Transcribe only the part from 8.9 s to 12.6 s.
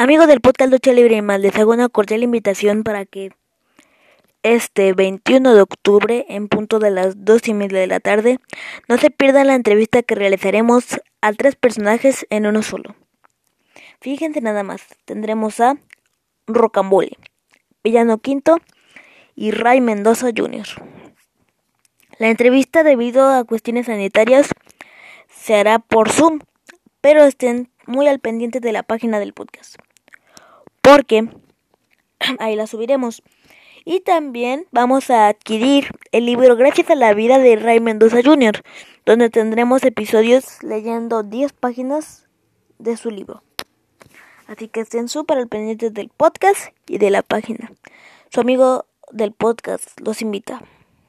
se pierdan la entrevista que realizaremos a tres personajes en